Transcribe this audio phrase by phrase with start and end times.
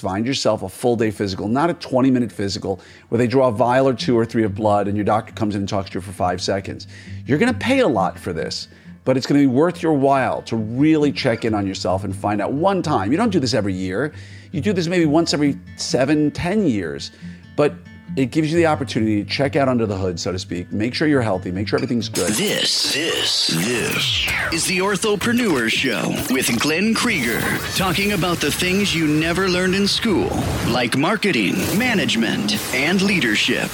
[0.00, 3.52] Find yourself a full day physical, not a 20 minute physical where they draw a
[3.52, 5.98] vial or two or three of blood and your doctor comes in and talks to
[5.98, 6.86] you for five seconds.
[7.26, 8.68] You're going to pay a lot for this,
[9.04, 12.14] but it's going to be worth your while to really check in on yourself and
[12.14, 13.10] find out one time.
[13.10, 14.12] You don't do this every year,
[14.52, 17.10] you do this maybe once every seven, ten years,
[17.56, 17.74] but
[18.16, 20.70] it gives you the opportunity to check out under the hood, so to speak.
[20.72, 21.50] Make sure you're healthy.
[21.50, 22.32] Make sure everything's good.
[22.32, 27.40] This, this, this is the Orthopreneur Show with Glenn Krieger,
[27.76, 30.28] talking about the things you never learned in school,
[30.68, 33.70] like marketing, management, and leadership.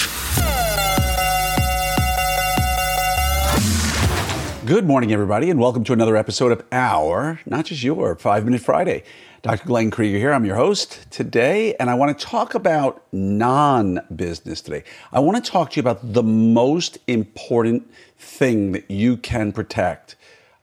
[4.70, 8.60] Good morning, everybody, and welcome to another episode of our, not just your, Five Minute
[8.60, 9.02] Friday.
[9.42, 9.66] Dr.
[9.66, 10.32] Glenn Krieger here.
[10.32, 14.84] I'm your host today, and I want to talk about non business today.
[15.12, 20.14] I want to talk to you about the most important thing that you can protect.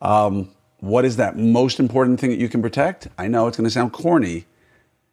[0.01, 3.09] Um, what is that most important thing that you can protect?
[3.17, 4.45] I know it's going to sound corny,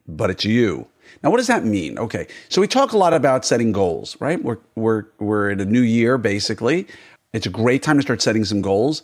[0.07, 0.87] but it's you.
[1.21, 1.99] Now, what does that mean?
[1.99, 4.41] Okay, so we talk a lot about setting goals, right?
[4.41, 6.87] We're, we're, we're in a new year, basically.
[7.35, 9.03] It's a great time to start setting some goals.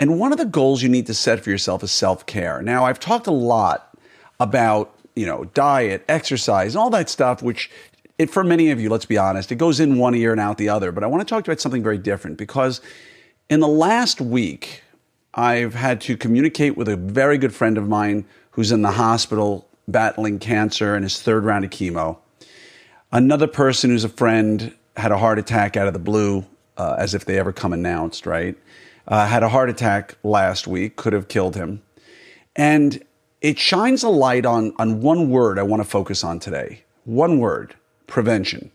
[0.00, 2.60] And one of the goals you need to set for yourself is self care.
[2.60, 3.96] Now, I've talked a lot
[4.40, 7.70] about, you know, diet, exercise, all that stuff, which
[8.18, 10.58] it, for many of you, let's be honest, it goes in one ear and out
[10.58, 10.90] the other.
[10.90, 12.80] But I want to talk about something very different because
[13.48, 14.82] in the last week,
[15.34, 19.68] I've had to communicate with a very good friend of mine who's in the hospital
[19.86, 22.18] battling cancer in his third round of chemo.
[23.12, 26.44] Another person who's a friend had a heart attack out of the blue
[26.78, 28.56] uh, as if they ever come announced, right?
[29.06, 31.82] Uh, had a heart attack last week, could have killed him.
[32.56, 33.04] And
[33.40, 36.84] it shines a light on, on one word I want to focus on today.
[37.04, 37.74] One word
[38.06, 38.70] prevention.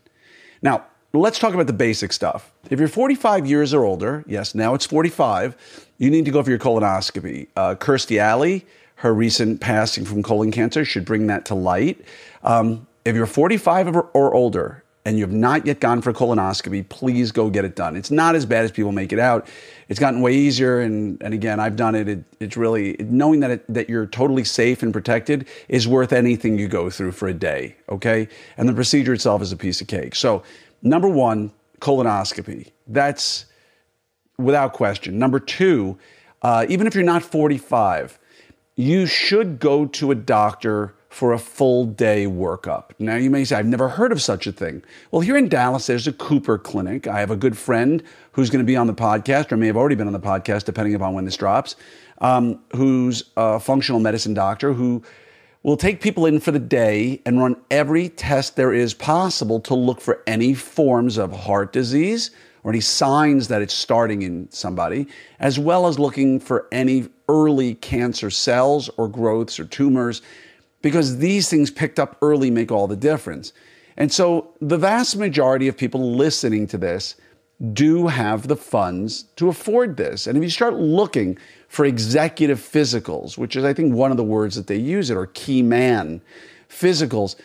[0.62, 2.52] Now, let's talk about the basic stuff.
[2.70, 6.50] If you're 45 years or older, yes, now it's 45, you need to go for
[6.50, 7.48] your colonoscopy.
[7.56, 8.66] Uh, Kirstie Alley,
[8.96, 12.00] her recent passing from colon cancer, should bring that to light.
[12.42, 16.88] Um, if you're 45 or older and you have not yet gone for a colonoscopy,
[16.88, 17.94] please go get it done.
[17.94, 19.46] It's not as bad as people make it out.
[19.88, 22.08] It's gotten way easier, and, and again, I've done it.
[22.08, 26.58] it it's really knowing that it, that you're totally safe and protected is worth anything
[26.58, 27.76] you go through for a day.
[27.90, 30.14] Okay, and the procedure itself is a piece of cake.
[30.14, 30.42] So,
[30.82, 32.72] number one, colonoscopy.
[32.86, 33.44] That's
[34.38, 35.18] without question.
[35.18, 35.98] Number two,
[36.40, 38.18] uh, even if you're not 45,
[38.76, 42.90] you should go to a doctor for a full day workup.
[42.98, 44.82] Now, you may say, I've never heard of such a thing.
[45.12, 47.06] Well, here in Dallas, there's a Cooper Clinic.
[47.06, 48.02] I have a good friend
[48.32, 50.64] who's going to be on the podcast, or may have already been on the podcast,
[50.64, 51.76] depending upon when this drops,
[52.18, 55.04] um, who's a functional medicine doctor who
[55.62, 59.74] will take people in for the day and run every test there is possible to
[59.76, 62.32] look for any forms of heart disease
[62.64, 65.06] or any signs that it's starting in somebody,
[65.38, 70.20] as well as looking for any early cancer cells or growths or tumors
[70.84, 73.54] because these things picked up early make all the difference.
[73.96, 77.14] And so the vast majority of people listening to this
[77.72, 80.26] do have the funds to afford this.
[80.26, 84.24] And if you start looking for executive physicals, which is, I think, one of the
[84.24, 86.20] words that they use it, or key man
[86.68, 87.36] physicals,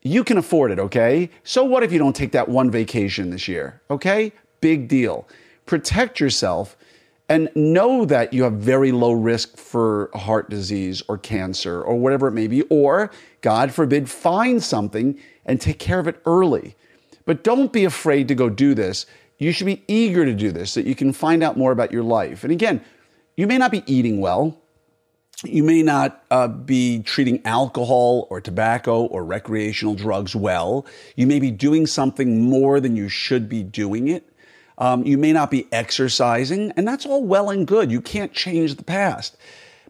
[0.00, 1.28] you can afford it, okay?
[1.44, 4.32] So what if you don't take that one vacation this year, okay?
[4.62, 5.28] Big deal.
[5.66, 6.78] Protect yourself
[7.28, 12.28] and know that you have very low risk for heart disease or cancer or whatever
[12.28, 13.10] it may be, or
[13.40, 16.76] God forbid, find something and take care of it early.
[17.24, 19.06] But don't be afraid to go do this.
[19.38, 21.92] You should be eager to do this so that you can find out more about
[21.92, 22.44] your life.
[22.44, 22.82] And again,
[23.36, 24.56] you may not be eating well.
[25.44, 30.86] You may not uh, be treating alcohol or tobacco or recreational drugs well.
[31.16, 34.32] You may be doing something more than you should be doing it.
[34.78, 37.90] Um, you may not be exercising, and that's all well and good.
[37.90, 39.36] You can't change the past.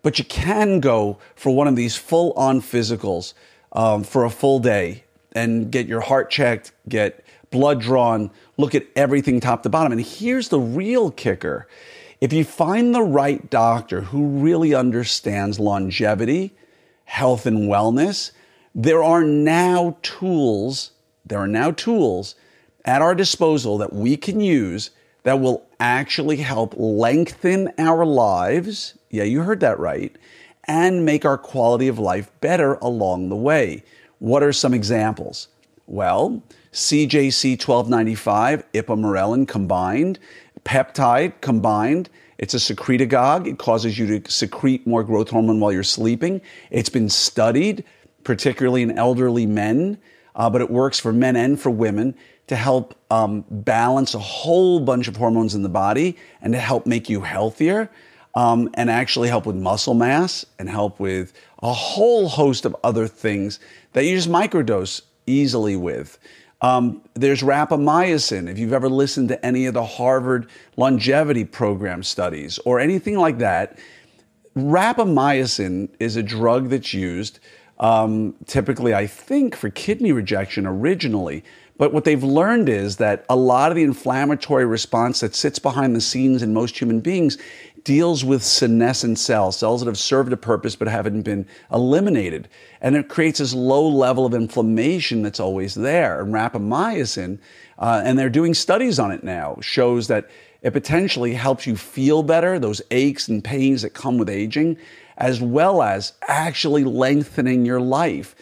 [0.02, 3.34] But you can go for one of these full on physicals
[3.72, 8.86] um, for a full day and get your heart checked, get blood drawn, look at
[8.94, 9.92] everything top to bottom.
[9.92, 11.66] And here's the real kicker
[12.20, 16.54] if you find the right doctor who really understands longevity,
[17.04, 18.30] health, and wellness,
[18.74, 20.92] there are now tools.
[21.26, 22.34] There are now tools
[22.86, 24.90] at our disposal that we can use
[25.24, 28.94] that will actually help lengthen our lives.
[29.10, 30.16] Yeah, you heard that right.
[30.64, 33.82] And make our quality of life better along the way.
[34.20, 35.48] What are some examples?
[35.86, 36.42] Well,
[36.72, 40.18] CJC 1295, ipamorelin combined,
[40.64, 42.08] peptide combined.
[42.38, 43.46] It's a secretagogue.
[43.46, 46.40] It causes you to secrete more growth hormone while you're sleeping.
[46.70, 47.84] It's been studied,
[48.24, 49.98] particularly in elderly men,
[50.36, 52.14] uh, but it works for men and for women
[52.46, 56.86] to help um, balance a whole bunch of hormones in the body and to help
[56.86, 57.90] make you healthier.
[58.36, 63.08] um, and actually help with muscle mass and help with a whole host of other
[63.08, 63.58] things
[63.94, 66.18] that you just microdose easily with.
[66.60, 68.48] Um, there's rapamycin.
[68.48, 73.38] If you've ever listened to any of the Harvard longevity program studies or anything like
[73.38, 73.78] that,
[74.54, 77.40] rapamycin is a drug that's used
[77.78, 81.44] um, typically, I think, for kidney rejection originally.
[81.78, 85.94] But what they've learned is that a lot of the inflammatory response that sits behind
[85.94, 87.36] the scenes in most human beings
[87.84, 92.48] deals with senescent cells, cells that have served a purpose but haven't been eliminated.
[92.80, 96.20] And it creates this low level of inflammation that's always there.
[96.20, 97.38] And rapamycin,
[97.78, 100.28] uh, and they're doing studies on it now, shows that
[100.62, 104.78] it potentially helps you feel better, those aches and pains that come with aging,
[105.16, 108.34] as well as actually lengthening your life.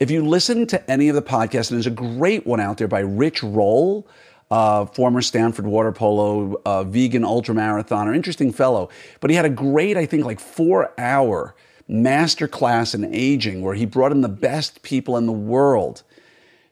[0.00, 2.88] If you listen to any of the podcasts, and there's a great one out there
[2.88, 4.06] by Rich Roll,
[4.50, 8.88] uh, former Stanford water polo, uh, vegan ultramarathoner, interesting fellow.
[9.20, 11.54] But he had a great, I think, like four hour
[11.88, 16.02] master class in aging where he brought in the best people in the world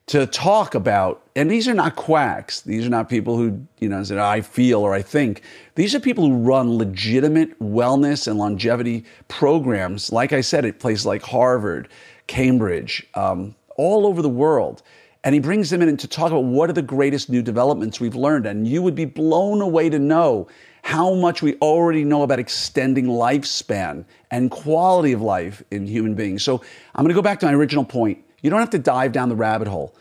[0.07, 2.63] to talk about, and these are not quacks.
[2.63, 5.43] These are not people who, you know, say, I feel or I think.
[5.77, 11.07] These are people who run legitimate wellness and longevity programs, like I said, at places
[11.07, 11.89] like Harvard,
[12.27, 14.83] Cambridge, um, all over the world.
[15.23, 18.15] And he brings them in to talk about what are the greatest new developments we've
[18.15, 18.47] learned.
[18.47, 20.49] And you would be blown away to know
[20.83, 26.43] how much we already know about extending lifespan and quality of life in human beings.
[26.43, 26.63] So
[26.95, 28.25] I'm going to go back to my original point.
[28.43, 29.95] You don't have to dive down the rabbit hole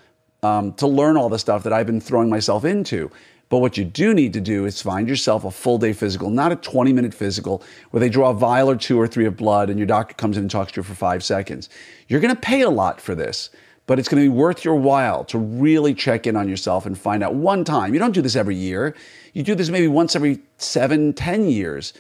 [0.43, 3.11] um, to learn all the stuff that I've been throwing myself into.
[3.49, 6.51] But what you do need to do is find yourself a full day physical, not
[6.51, 9.69] a 20 minute physical where they draw a vial or two or three of blood
[9.69, 11.67] and your doctor comes in and talks to you for five seconds.
[12.07, 13.49] You're going to pay a lot for this
[13.89, 16.95] but it's going to be worth your while to really check in on yourself and
[16.95, 17.91] find out one time.
[17.91, 18.95] You don't do this every year.
[19.33, 21.93] You do this maybe once every seven, ten years,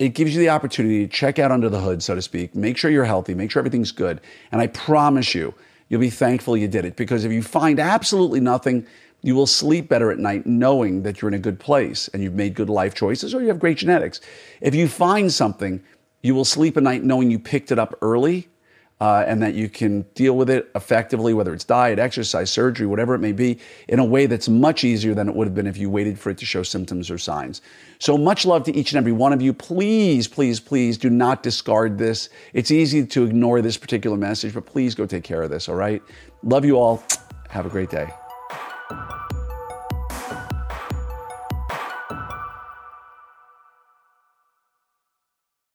[0.00, 2.78] it gives you the opportunity to check out under the hood, so to speak, make
[2.78, 4.18] sure you're healthy, make sure everything's good.
[4.50, 5.54] And I promise you,
[5.90, 8.86] you'll be thankful you did it because if you find absolutely nothing,
[9.20, 12.32] you will sleep better at night knowing that you're in a good place and you've
[12.32, 14.22] made good life choices or you have great genetics.
[14.62, 15.84] If you find something,
[16.22, 18.48] you will sleep at night knowing you picked it up early
[19.00, 23.14] uh, and that you can deal with it effectively, whether it's diet, exercise, surgery, whatever
[23.14, 23.58] it may be,
[23.88, 26.30] in a way that's much easier than it would have been if you waited for
[26.30, 27.62] it to show symptoms or signs.
[27.98, 29.52] So much love to each and every one of you.
[29.52, 32.28] Please, please, please do not discard this.
[32.52, 35.76] It's easy to ignore this particular message, but please go take care of this, all
[35.76, 36.02] right?
[36.42, 37.02] Love you all.
[37.48, 38.10] Have a great day.